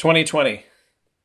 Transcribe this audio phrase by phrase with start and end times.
[0.00, 0.64] 2020.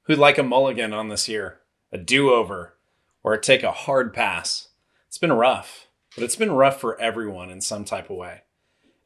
[0.04, 1.60] Who'd like a mulligan on this year?
[1.94, 2.76] A do over?
[3.24, 4.68] Or take a hard pass?
[5.08, 8.42] It's been rough, but it's been rough for everyone in some type of way.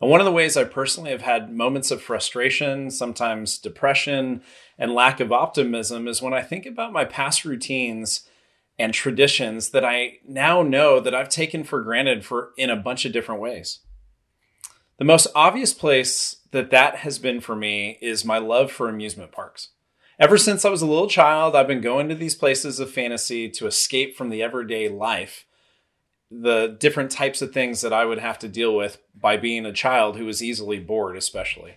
[0.02, 4.42] And one of the ways I personally have had moments of frustration, sometimes depression,
[4.80, 8.28] and lack of optimism is when I think about my past routines
[8.80, 13.06] and traditions that I now know that I've taken for granted for in a bunch
[13.06, 13.82] of different ways.
[15.00, 19.32] The most obvious place that that has been for me is my love for amusement
[19.32, 19.70] parks.
[20.20, 23.50] Ever since I was a little child, I've been going to these places of fantasy
[23.52, 25.46] to escape from the everyday life
[26.30, 29.72] the different types of things that I would have to deal with by being a
[29.72, 31.76] child who was easily bored, especially.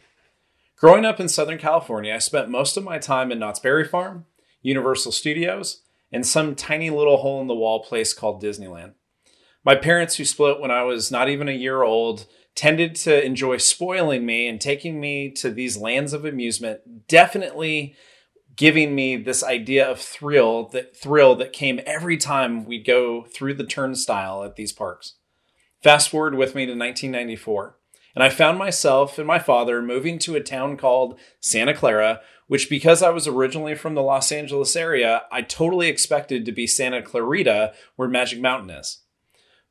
[0.76, 4.26] Growing up in Southern California, I spent most of my time in Knott's Berry Farm,
[4.62, 8.94] Universal Studios, and some tiny little hole in the wall place called Disneyland.
[9.64, 13.56] My parents, who split when I was not even a year old, tended to enjoy
[13.56, 17.96] spoiling me and taking me to these lands of amusement, definitely
[18.56, 23.54] giving me this idea of thrill that thrill that came every time we'd go through
[23.54, 25.14] the turnstile at these parks.
[25.82, 27.76] Fast forward with me to 1994,
[28.14, 32.68] and I found myself and my father moving to a town called Santa Clara, which
[32.68, 37.00] because I was originally from the Los Angeles area, I totally expected to be Santa
[37.00, 39.01] Clarita, where Magic Mountain is.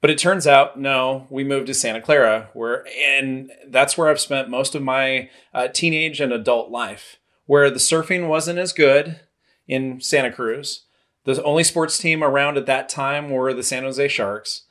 [0.01, 4.19] But it turns out, no, we moved to Santa Clara, where, and that's where I've
[4.19, 9.19] spent most of my uh, teenage and adult life where the surfing wasn't as good
[9.67, 10.85] in Santa Cruz.
[11.25, 14.63] The only sports team around at that time were the San Jose Sharks.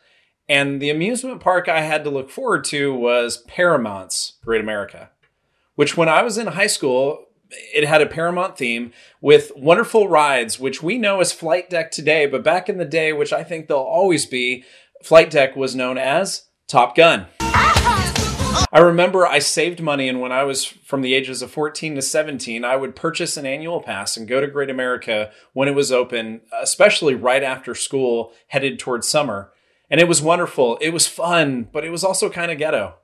[0.48, 5.10] And the amusement park I had to look forward to was Paramount's Great America,
[5.76, 7.26] which when I was in high school,
[7.74, 12.26] it had a Paramount theme with wonderful rides, which we know as Flight Deck today,
[12.26, 14.64] but back in the day, which I think they'll always be,
[15.02, 17.26] Flight Deck was known as Top Gun.
[18.72, 22.02] I remember I saved money, and when I was from the ages of 14 to
[22.02, 25.90] 17, I would purchase an annual pass and go to Great America when it was
[25.90, 29.52] open, especially right after school, headed towards summer.
[29.88, 30.76] And it was wonderful.
[30.80, 32.94] It was fun, but it was also kind of ghetto.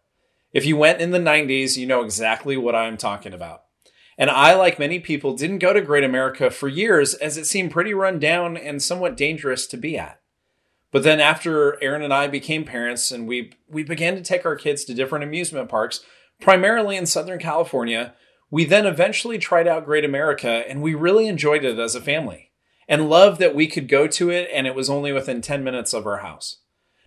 [0.53, 3.62] If you went in the 90s, you know exactly what I'm talking about.
[4.19, 7.73] And I, like many people, didn't go to Great America for years as it seemed
[7.73, 10.21] pretty run down and somewhat dangerous to be at.
[10.93, 14.57] But then after Erin and I became parents and we we began to take our
[14.57, 16.01] kids to different amusement parks,
[16.41, 18.15] primarily in Southern California,
[18.51, 22.53] we then eventually tried out Great America and we really enjoyed it as a family
[22.89, 25.93] and loved that we could go to it and it was only within 10 minutes
[25.93, 26.59] of our house.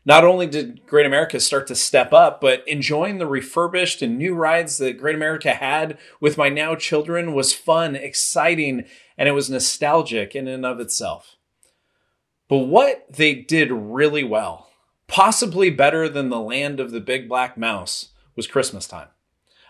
[0.05, 4.33] Not only did Great America start to step up, but enjoying the refurbished and new
[4.33, 8.85] rides that Great America had with my now children was fun, exciting,
[9.17, 11.35] and it was nostalgic in and of itself.
[12.49, 14.69] But what they did really well,
[15.07, 19.07] possibly better than the land of the big black mouse, was Christmas time.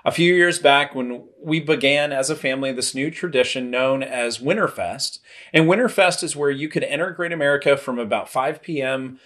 [0.06, 4.40] A few years back, when we began as a family this new tradition known as
[4.40, 5.20] Winterfest,
[5.54, 9.20] and Winterfest is where you could enter Great America from about 5 p.m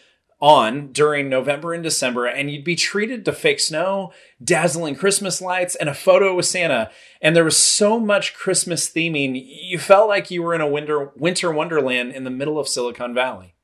[0.44, 4.12] on during November and December, and you'd be treated to fake snow,
[4.44, 6.92] dazzling Christmas lights, and a photo with Santa.
[7.22, 11.12] And there was so much Christmas theming, you felt like you were in a winter,
[11.16, 13.56] winter wonderland in the middle of Silicon Valley.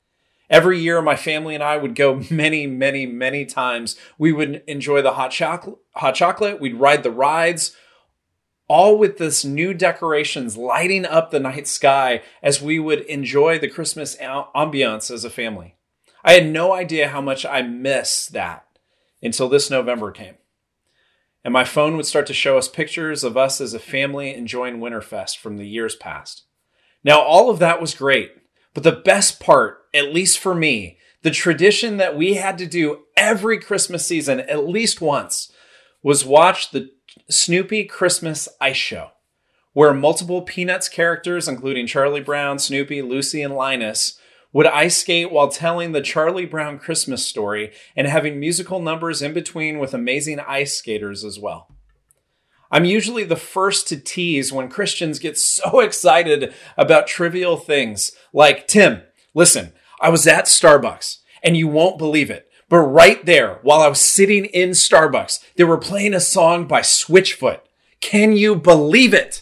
[0.50, 3.98] Every year, my family and I would go many, many, many times.
[4.18, 6.62] We would enjoy the hot chocolate, hot chocolate.
[6.62, 7.76] We'd ride the rides,
[8.70, 13.70] all with this new decorations lighting up the night sky as we would enjoy the
[13.70, 15.76] Christmas ambiance as a family.
[16.24, 18.66] I had no idea how much I missed that
[19.22, 20.36] until this November came.
[21.44, 24.80] And my phone would start to show us pictures of us as a family enjoying
[24.80, 26.44] Winterfest from the years past.
[27.04, 28.34] Now, all of that was great,
[28.74, 33.04] but the best part, at least for me, the tradition that we had to do
[33.16, 35.52] every Christmas season at least once
[36.04, 36.92] was watch the
[37.30, 39.12] Snoopy Christmas Ice Show,
[39.74, 44.19] where multiple Peanuts characters, including Charlie Brown, Snoopy, Lucy, and Linus,
[44.52, 49.34] would ice skate while telling the Charlie Brown Christmas story and having musical numbers in
[49.34, 51.76] between with amazing ice skaters as well.
[52.72, 58.68] I'm usually the first to tease when Christians get so excited about trivial things like,
[58.68, 59.02] Tim,
[59.34, 62.48] listen, I was at Starbucks and you won't believe it.
[62.70, 66.82] But right there, while I was sitting in Starbucks, they were playing a song by
[66.82, 67.62] Switchfoot.
[68.00, 69.42] Can you believe it?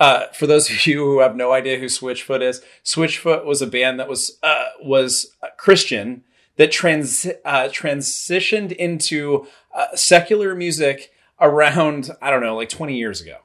[0.00, 3.66] Uh, for those of you who have no idea who Switchfoot is, Switchfoot was a
[3.66, 6.24] band that was uh, was Christian
[6.56, 13.20] that trans uh, transitioned into uh, secular music around I don't know, like 20 years
[13.20, 13.36] ago.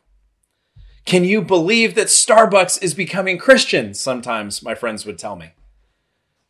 [1.03, 3.93] Can you believe that Starbucks is becoming Christian?
[3.93, 5.51] Sometimes my friends would tell me.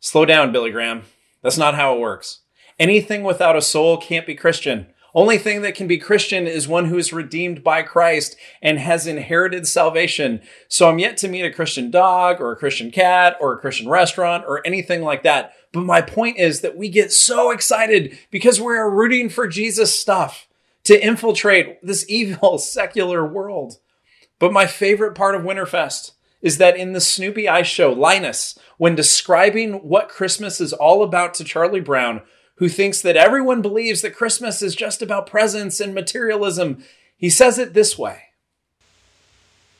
[0.00, 1.02] Slow down, Billy Graham.
[1.42, 2.40] That's not how it works.
[2.78, 4.86] Anything without a soul can't be Christian.
[5.16, 9.06] Only thing that can be Christian is one who is redeemed by Christ and has
[9.06, 10.42] inherited salvation.
[10.68, 13.88] So I'm yet to meet a Christian dog or a Christian cat or a Christian
[13.88, 15.54] restaurant or anything like that.
[15.72, 20.48] But my point is that we get so excited because we're rooting for Jesus stuff
[20.84, 23.78] to infiltrate this evil secular world.
[24.38, 26.12] But my favorite part of Winterfest
[26.42, 31.32] is that in the Snoopy Ice Show, Linus, when describing what Christmas is all about
[31.34, 32.20] to Charlie Brown,
[32.56, 36.82] who thinks that everyone believes that Christmas is just about presents and materialism,
[37.16, 38.22] he says it this way.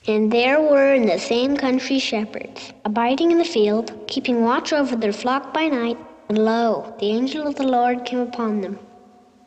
[0.08, 4.94] And there were in the same country shepherds, abiding in the field, keeping watch over
[4.94, 5.99] their flock by night.
[6.28, 8.78] And lo, the angel of the Lord came upon them.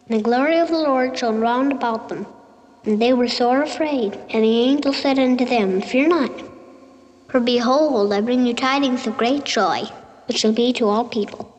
[0.07, 2.25] And the glory of the Lord shone round about them.
[2.83, 4.15] And they were sore afraid.
[4.31, 6.31] And the angel said unto them, Fear not.
[7.29, 9.83] For behold, I bring you tidings of great joy,
[10.27, 11.58] which shall be to all people.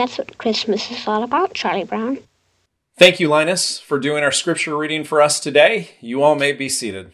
[0.00, 2.20] That's what Christmas is all about, Charlie Brown.
[2.96, 5.90] Thank you, Linus, for doing our scripture reading for us today.
[6.00, 7.12] You all may be seated.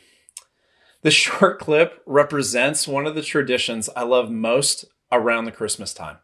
[1.03, 6.19] This short clip represents one of the traditions I love most around the Christmas time.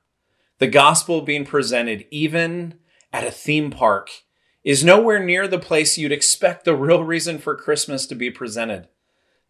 [0.60, 2.74] The gospel being presented even
[3.12, 4.10] at a theme park
[4.62, 8.86] is nowhere near the place you'd expect the real reason for Christmas to be presented.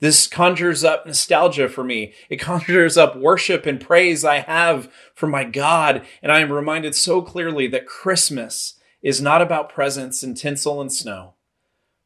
[0.02, 2.12] This conjures up nostalgia for me.
[2.28, 6.04] It conjures up worship and praise I have for my God.
[6.20, 10.93] And I am reminded so clearly that Christmas is not about presents and tinsel and
[10.93, 11.34] snow,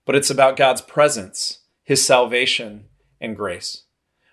[0.05, 2.85] but it's about God's presence, His salvation,
[3.19, 3.85] and grace.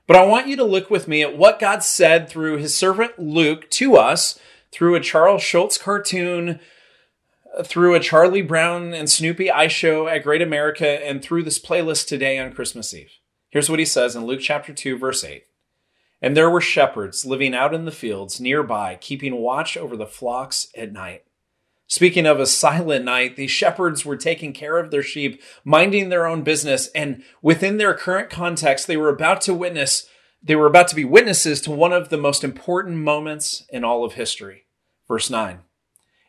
[0.07, 3.17] But I want you to look with me at what God said through His servant
[3.17, 4.37] Luke to us
[4.73, 6.59] through a Charles Schulz cartoon,
[7.63, 12.09] through a Charlie Brown and Snoopy ice show at Great America, and through this playlist
[12.09, 13.19] today on Christmas Eve.
[13.53, 15.43] Here's what he says in Luke chapter 2, verse 8.
[16.23, 20.69] And there were shepherds living out in the fields nearby, keeping watch over the flocks
[20.75, 21.25] at night.
[21.85, 26.25] Speaking of a silent night, these shepherds were taking care of their sheep, minding their
[26.25, 30.07] own business, and within their current context, they were about to witness,
[30.41, 34.03] they were about to be witnesses to one of the most important moments in all
[34.03, 34.65] of history.
[35.07, 35.59] Verse 9.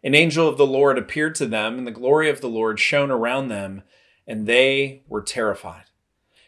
[0.03, 3.11] An angel of the Lord appeared to them, and the glory of the Lord shone
[3.11, 3.83] around them,
[4.27, 5.85] and they were terrified.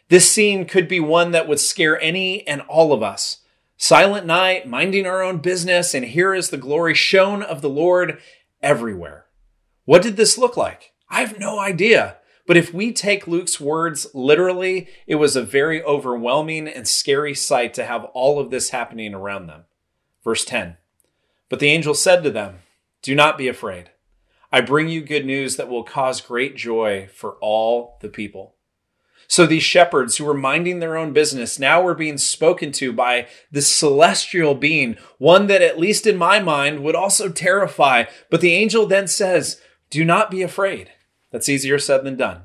[0.09, 3.41] This scene could be one that would scare any and all of us.
[3.75, 8.19] Silent night, minding our own business, and here is the glory shown of the Lord
[8.61, 9.25] everywhere.
[9.85, 10.93] What did this look like?
[11.09, 12.17] I have no idea.
[12.47, 17.73] But if we take Luke's words literally, it was a very overwhelming and scary sight
[17.73, 19.65] to have all of this happening around them.
[20.23, 20.77] Verse 10
[21.49, 22.59] But the angel said to them,
[23.01, 23.91] Do not be afraid.
[24.51, 28.55] I bring you good news that will cause great joy for all the people.
[29.27, 33.27] So these shepherds who were minding their own business now were being spoken to by
[33.51, 38.05] this celestial being, one that at least in my mind would also terrify.
[38.29, 40.91] But the angel then says, do not be afraid.
[41.31, 42.43] That's easier said than done.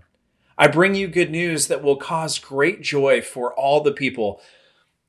[0.58, 4.40] I bring you good news that will cause great joy for all the people.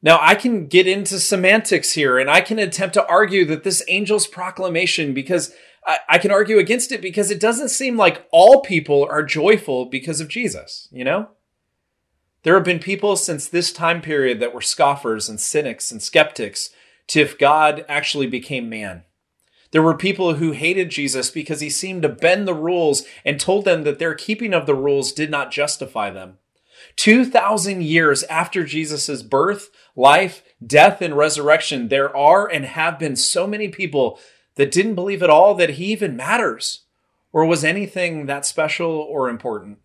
[0.01, 3.81] Now, I can get into semantics here and I can attempt to argue that this
[3.89, 5.53] angel's proclamation, because
[5.85, 9.85] I, I, can argue against it because it doesn't seem like all people are joyful
[9.85, 11.29] because of Jesus, you know?
[12.43, 16.69] There have been people since this time period that were scoffers and cynics and skeptics
[17.07, 19.03] to if God actually became man.
[19.71, 23.65] There were people who hated Jesus because he seemed to bend the rules and told
[23.65, 26.37] them that their keeping of the rules did not justify them.
[26.97, 33.47] 2,000 years after Jesus' birth, life, death, and resurrection, there are and have been so
[33.47, 34.19] many people
[34.55, 36.83] that didn't believe at all that he even matters
[37.31, 39.79] or was anything that special or important.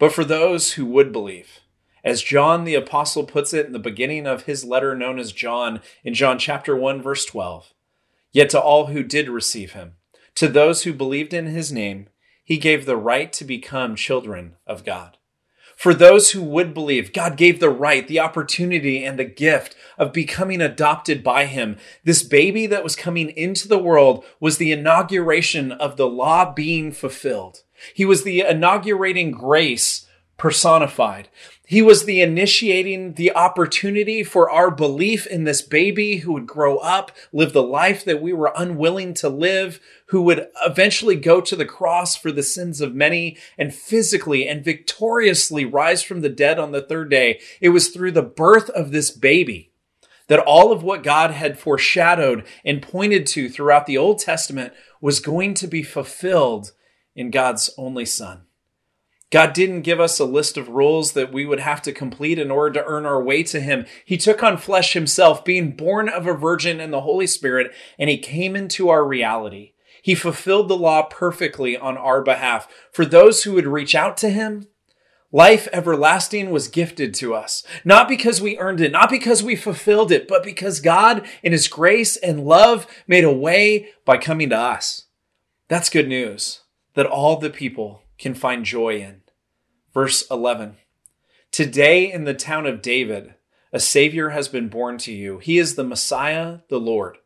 [0.00, 1.60] But for those who would believe,
[2.02, 5.82] as John the Apostle puts it in the beginning of his letter known as John
[6.02, 7.74] in John chapter 1, verse 12,
[8.32, 9.96] yet to all who did receive him,
[10.36, 12.08] to those who believed in his name,
[12.42, 15.18] he gave the right to become children of God.
[15.80, 20.12] For those who would believe, God gave the right, the opportunity, and the gift of
[20.12, 21.78] becoming adopted by Him.
[22.04, 26.92] This baby that was coming into the world was the inauguration of the law being
[26.92, 27.62] fulfilled.
[27.94, 30.06] He was the inaugurating grace
[30.40, 31.28] personified.
[31.66, 36.78] He was the initiating the opportunity for our belief in this baby who would grow
[36.78, 41.54] up, live the life that we were unwilling to live, who would eventually go to
[41.54, 46.58] the cross for the sins of many and physically and victoriously rise from the dead
[46.58, 47.38] on the third day.
[47.60, 49.74] It was through the birth of this baby
[50.28, 55.20] that all of what God had foreshadowed and pointed to throughout the Old Testament was
[55.20, 56.72] going to be fulfilled
[57.14, 58.46] in God's only son.
[59.30, 62.50] God didn't give us a list of rules that we would have to complete in
[62.50, 63.86] order to earn our way to Him.
[64.04, 68.10] He took on flesh Himself, being born of a virgin and the Holy Spirit, and
[68.10, 69.74] He came into our reality.
[70.02, 72.66] He fulfilled the law perfectly on our behalf.
[72.92, 74.66] For those who would reach out to Him,
[75.30, 77.62] life everlasting was gifted to us.
[77.84, 81.68] Not because we earned it, not because we fulfilled it, but because God, in His
[81.68, 85.04] grace and love, made a way by coming to us.
[85.68, 86.62] That's good news
[86.94, 89.19] that all the people can find joy in.
[89.92, 90.76] Verse 11
[91.50, 93.34] Today in the town of David,
[93.72, 95.38] a Savior has been born to you.
[95.38, 97.18] He is the Messiah, the Lord.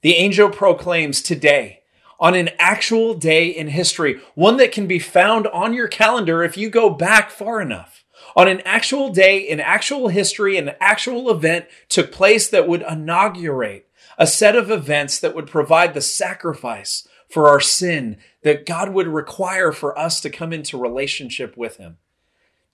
[0.00, 1.82] The angel proclaims today,
[2.18, 6.56] on an actual day in history, one that can be found on your calendar if
[6.56, 8.04] you go back far enough.
[8.34, 13.88] On an actual day in actual history, an actual event took place that would inaugurate
[14.18, 19.08] a set of events that would provide the sacrifice for our sin that God would
[19.08, 21.98] require for us to come into relationship with Him.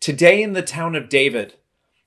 [0.01, 1.55] Today in the town of David,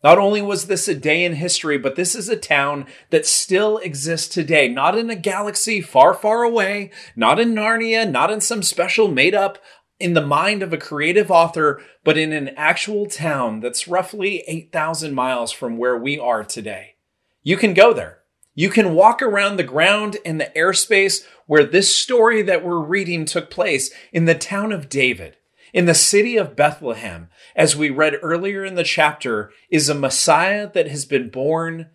[0.03, 3.77] not only was this a day in history, but this is a town that still
[3.77, 8.63] exists today, not in a galaxy far, far away, not in Narnia, not in some
[8.63, 9.59] special made up
[9.99, 15.13] in the mind of a creative author, but in an actual town that's roughly 8,000
[15.13, 16.95] miles from where we are today.
[17.43, 18.20] You can go there.
[18.53, 23.25] You can walk around the ground in the airspace where this story that we're reading
[23.25, 25.37] took place in the town of David.
[25.73, 30.69] In the city of Bethlehem, as we read earlier in the chapter, is a Messiah
[30.73, 31.89] that has been born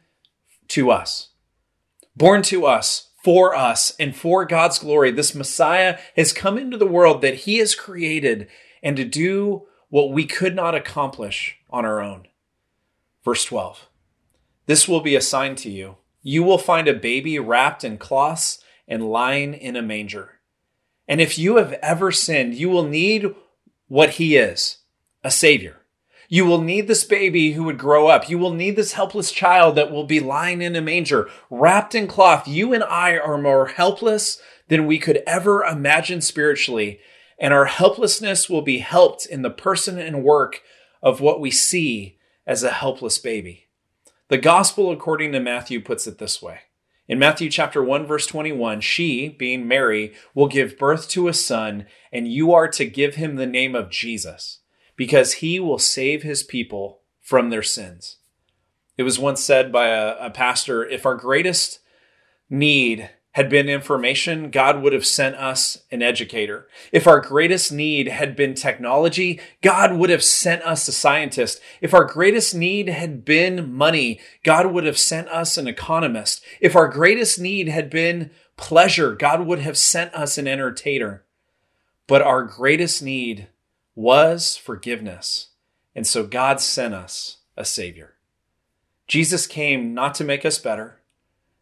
[0.69, 1.29] to us.
[2.17, 5.11] Born to us, for us, and for God's glory.
[5.11, 8.49] This Messiah has come into the world that he has created
[8.83, 12.29] and to do what we could not accomplish on our own.
[13.23, 13.89] Verse 12
[14.65, 15.97] This will be a sign to you
[16.27, 20.41] you will find a baby wrapped in cloths and lying in a manger.
[21.07, 23.33] And if you have ever sinned, you will need
[23.87, 24.79] what he is
[25.23, 25.77] a savior.
[26.29, 28.29] You will need this baby who would grow up.
[28.29, 32.09] You will need this helpless child that will be lying in a manger, wrapped in
[32.09, 32.49] cloth.
[32.49, 36.99] You and I are more helpless than we could ever imagine spiritually.
[37.39, 40.63] And our helplessness will be helped in the person and work
[41.01, 43.66] of what we see as a helpless baby.
[44.29, 46.61] The gospel according to Matthew puts it this way.
[47.09, 51.87] In Matthew chapter 1 verse 21, she, being Mary, will give birth to a son,
[52.13, 54.61] and you are to give him the name of Jesus,
[54.97, 58.17] because he will save his people from their sins.
[58.99, 61.79] It was once said by a, a pastor, if our greatest
[62.51, 66.67] need had been information, God would have sent us an educator.
[66.91, 71.61] If our greatest need had been technology, God would have sent us a scientist.
[71.83, 76.43] If our greatest need had been money, God would have sent us an economist.
[76.63, 81.23] If our greatest need had been pleasure, God would have sent us an entertainer.
[82.07, 83.49] But our greatest need
[83.95, 85.49] was forgiveness.
[85.95, 88.15] And so God sent us a Savior.
[89.07, 91.03] Jesus came not to make us better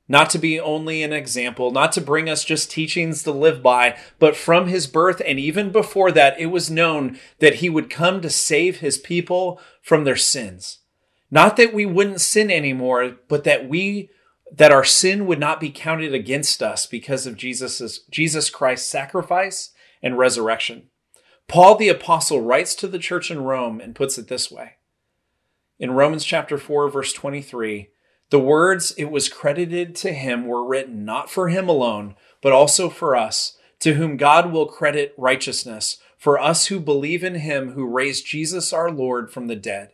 [0.08, 3.96] not to be only an example, not to bring us just teachings to live by,
[4.18, 8.20] but from his birth and even before that, it was known that he would come
[8.20, 10.78] to save his people from their sins.
[11.30, 14.10] Not that we wouldn't sin anymore, but that we
[14.52, 19.70] that our sin would not be counted against us because of Jesus' Jesus Christ's sacrifice
[20.02, 20.90] and resurrection.
[21.48, 24.74] Paul the apostle writes to the church in Rome and puts it this way.
[25.78, 27.88] In Romans chapter 4 verse 23,
[28.34, 32.90] the words it was credited to him were written not for him alone, but also
[32.90, 37.86] for us, to whom God will credit righteousness, for us who believe in him who
[37.86, 39.92] raised Jesus our Lord from the dead.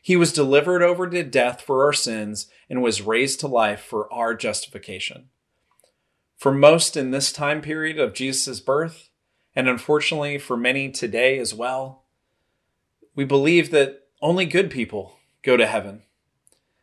[0.00, 4.10] He was delivered over to death for our sins and was raised to life for
[4.10, 5.28] our justification.
[6.38, 9.10] For most in this time period of Jesus' birth,
[9.54, 12.04] and unfortunately for many today as well,
[13.14, 16.04] we believe that only good people go to heaven.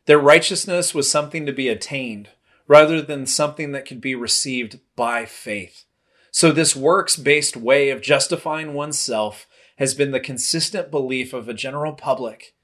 [0.09, 2.29] Their righteousness was something to be attained
[2.67, 5.85] rather than something that could be received by faith.
[6.31, 11.53] So, this works based way of justifying oneself has been the consistent belief of a
[11.53, 12.55] general public.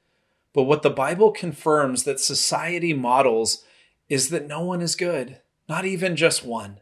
[0.53, 3.63] But what the Bible confirms that society models
[4.09, 5.37] is that no one is good,
[5.69, 6.79] not even just one.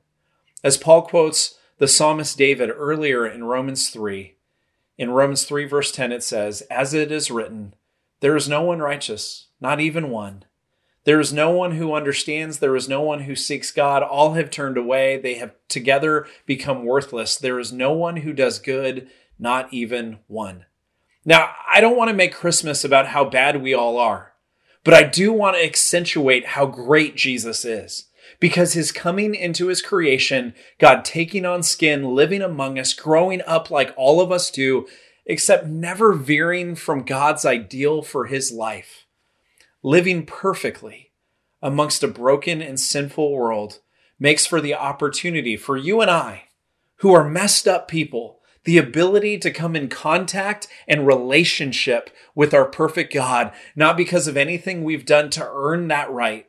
[0.64, 4.38] As Paul quotes the psalmist David earlier in Romans 3
[4.98, 7.76] In Romans 3, verse 10, it says, As it is written,
[8.22, 10.46] there is no one righteous, not even one.
[11.06, 12.60] There is no one who understands.
[12.60, 14.04] There is no one who seeks God.
[14.04, 15.18] All have turned away.
[15.18, 17.36] They have together become worthless.
[17.36, 20.66] There is no one who does good, not even one.
[21.26, 24.34] Now, I don't want to make Christmas about how bad we all are,
[24.84, 28.08] but I do want to accentuate how great Jesus is.
[28.40, 33.70] Because his coming into his creation, God taking on skin, living among us, growing up
[33.70, 34.88] like all of us do,
[35.26, 39.03] except never veering from God's ideal for his life,
[39.84, 41.12] living perfectly
[41.62, 43.80] amongst a broken and sinful world,
[44.18, 46.46] makes for the opportunity for you and I,
[46.98, 52.66] who are messed up people, the ability to come in contact and relationship with our
[52.66, 56.48] perfect God, not because of anything we've done to earn that right,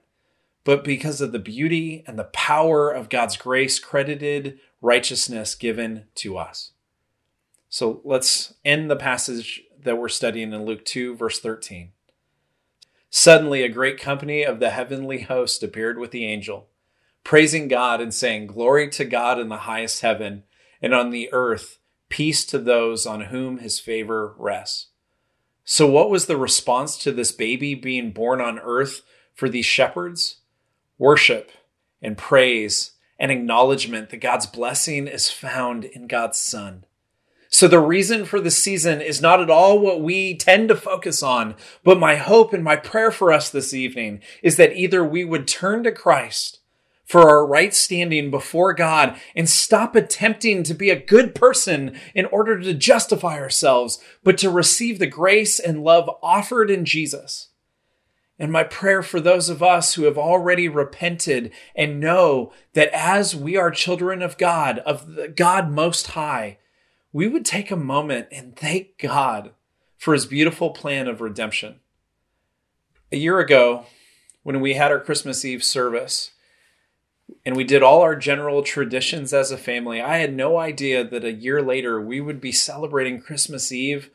[0.62, 6.38] but because of the beauty and the power of God's grace credited righteousness given to
[6.38, 6.72] us.
[7.68, 11.90] So let's end the passage that we're studying in Luke 2, verse 13.
[13.16, 16.66] Suddenly, a great company of the heavenly host appeared with the angel,
[17.22, 20.42] praising God and saying, Glory to God in the highest heaven,
[20.82, 21.78] and on the earth,
[22.08, 24.88] peace to those on whom his favor rests.
[25.64, 29.02] So, what was the response to this baby being born on earth
[29.32, 30.40] for these shepherds?
[30.98, 31.52] Worship
[32.02, 36.84] and praise and acknowledgement that God's blessing is found in God's Son.
[37.54, 41.22] So, the reason for the season is not at all what we tend to focus
[41.22, 45.24] on, but my hope and my prayer for us this evening is that either we
[45.24, 46.58] would turn to Christ
[47.04, 52.26] for our right standing before God and stop attempting to be a good person in
[52.26, 57.50] order to justify ourselves, but to receive the grace and love offered in Jesus.
[58.36, 63.36] And my prayer for those of us who have already repented and know that as
[63.36, 66.58] we are children of God, of the God Most High,
[67.14, 69.52] we would take a moment and thank God
[69.96, 71.76] for his beautiful plan of redemption.
[73.12, 73.86] A year ago,
[74.42, 76.32] when we had our Christmas Eve service,
[77.46, 80.00] and we did all our general traditions as a family.
[80.00, 84.10] I had no idea that a year later we would be celebrating Christmas Eve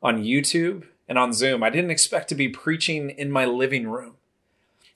[0.00, 1.62] on YouTube and on Zoom.
[1.62, 4.14] I didn't expect to be preaching in my living room.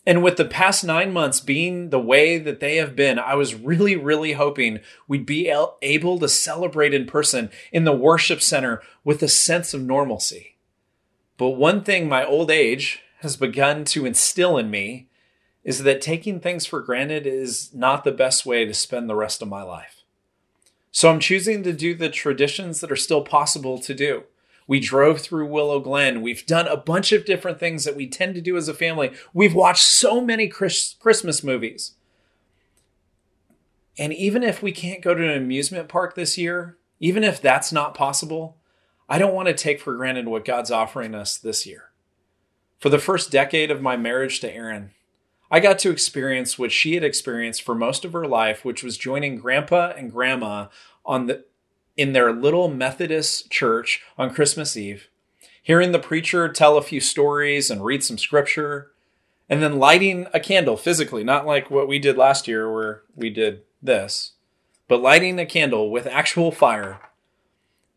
[0.06, 3.54] And with the past nine months being the way that they have been, I was
[3.54, 9.22] really, really hoping we'd be able to celebrate in person in the worship center with
[9.22, 10.56] a sense of normalcy.
[11.36, 15.08] But one thing my old age has begun to instill in me
[15.62, 19.42] is that taking things for granted is not the best way to spend the rest
[19.42, 20.02] of my life.
[20.90, 24.24] So I'm choosing to do the traditions that are still possible to do.
[24.68, 26.22] We drove through Willow Glen.
[26.22, 29.10] We've done a bunch of different things that we tend to do as a family.
[29.32, 31.94] We've watched so many Christmas movies.
[33.98, 37.72] And even if we can't go to an amusement park this year, even if that's
[37.72, 38.58] not possible,
[39.08, 41.90] I don't want to take for granted what God's offering us this year.
[42.78, 44.90] For the first decade of my marriage to Erin,
[45.50, 48.98] I got to experience what she had experienced for most of her life, which was
[48.98, 50.66] joining grandpa and grandma
[51.06, 51.46] on the
[51.98, 55.08] in their little Methodist church on Christmas Eve,
[55.62, 58.92] hearing the preacher tell a few stories and read some scripture,
[59.50, 63.28] and then lighting a candle physically, not like what we did last year where we
[63.28, 64.32] did this,
[64.86, 67.00] but lighting a candle with actual fire.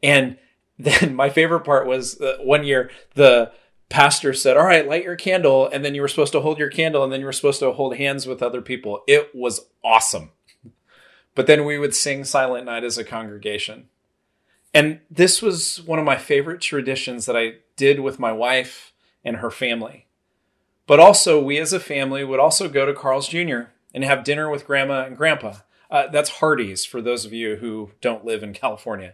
[0.01, 0.37] And
[0.79, 3.51] then my favorite part was uh, one year the
[3.89, 5.67] pastor said, All right, light your candle.
[5.67, 7.71] And then you were supposed to hold your candle and then you were supposed to
[7.71, 9.03] hold hands with other people.
[9.07, 10.31] It was awesome.
[11.35, 13.89] But then we would sing Silent Night as a congregation.
[14.73, 19.38] And this was one of my favorite traditions that I did with my wife and
[19.38, 20.07] her family.
[20.88, 23.62] But also, we as a family would also go to Carl's Jr.
[23.93, 25.55] and have dinner with grandma and grandpa.
[25.89, 29.13] Uh, that's Hardee's for those of you who don't live in California.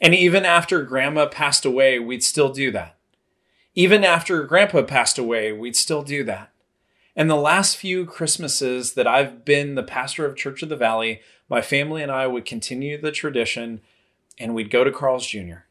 [0.00, 2.96] And even after grandma passed away, we'd still do that.
[3.74, 6.50] Even after grandpa passed away, we'd still do that.
[7.14, 11.20] And the last few Christmases that I've been the pastor of Church of the Valley,
[11.48, 13.80] my family and I would continue the tradition
[14.38, 15.64] and we'd go to Carl's Jr.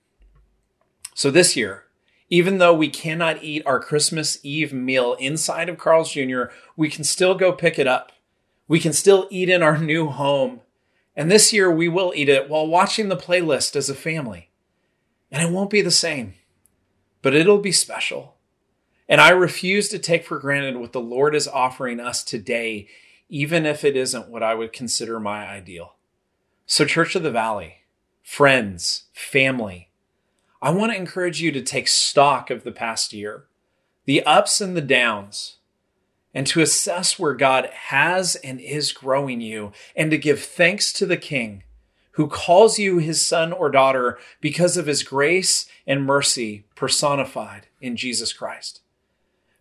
[1.13, 1.85] So this year,
[2.29, 7.03] even though we cannot eat our Christmas Eve meal inside of Carl's Jr., we can
[7.03, 8.11] still go pick it up.
[8.67, 10.61] We can still eat in our new home.
[11.15, 14.49] And this year we will eat it while watching the playlist as a family.
[15.31, 16.35] And it won't be the same
[17.27, 18.35] but it'll be special.
[19.09, 22.87] And I refuse to take for granted what the Lord is offering us today,
[23.29, 25.95] even if it isn't what I would consider my ideal.
[26.65, 27.79] So, Church of the Valley,
[28.27, 29.89] friends, family,
[30.61, 33.45] I want to encourage you to take stock of the past year,
[34.03, 35.55] the ups and the downs,
[36.33, 41.05] and to assess where God has and is growing you, and to give thanks to
[41.05, 41.63] the King
[42.11, 47.95] who calls you his son or daughter because of his grace and mercy personified in
[47.95, 48.81] Jesus Christ.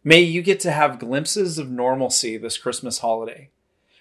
[0.03, 3.51] May you get to have glimpses of normalcy this Christmas holiday.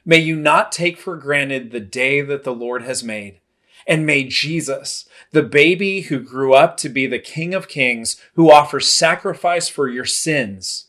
[0.04, 3.40] May you not take for granted the day that the Lord has made.
[3.88, 8.52] And may Jesus, the baby who grew up to be the King of Kings, who
[8.52, 10.88] offers sacrifice for your sins,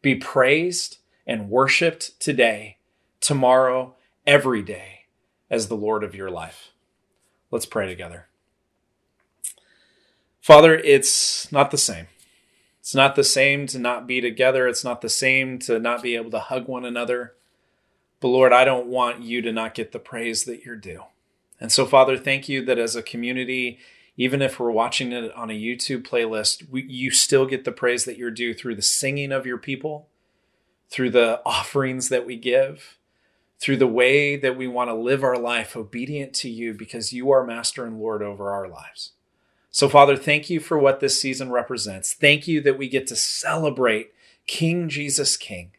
[0.00, 2.78] be praised and worshiped today,
[3.20, 3.94] tomorrow,
[4.26, 5.06] every day
[5.50, 6.72] as the Lord of your life.
[7.50, 8.26] Let's pray together.
[10.40, 12.08] Father, it's not the same.
[12.80, 14.66] It's not the same to not be together.
[14.66, 17.34] It's not the same to not be able to hug one another.
[18.18, 21.02] But Lord, I don't want you to not get the praise that you're due.
[21.62, 23.78] And so, Father, thank you that as a community,
[24.16, 28.04] even if we're watching it on a YouTube playlist, we, you still get the praise
[28.04, 30.08] that you're due through the singing of your people,
[30.90, 32.98] through the offerings that we give,
[33.60, 37.30] through the way that we want to live our life obedient to you because you
[37.30, 39.12] are master and Lord over our lives.
[39.70, 42.12] So, Father, thank you for what this season represents.
[42.12, 44.12] Thank you that we get to celebrate
[44.48, 45.70] King Jesus King.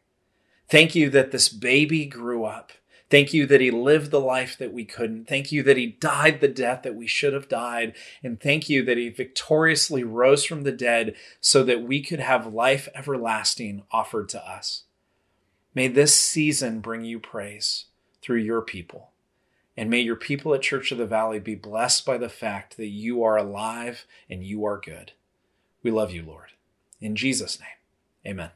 [0.69, 2.71] Thank you that this baby grew up.
[3.09, 5.27] Thank you that he lived the life that we couldn't.
[5.27, 7.93] Thank you that he died the death that we should have died.
[8.23, 12.53] And thank you that he victoriously rose from the dead so that we could have
[12.53, 14.83] life everlasting offered to us.
[15.75, 17.85] May this season bring you praise
[18.21, 19.11] through your people.
[19.75, 22.87] And may your people at Church of the Valley be blessed by the fact that
[22.87, 25.13] you are alive and you are good.
[25.81, 26.51] We love you, Lord.
[27.01, 28.51] In Jesus' name, amen.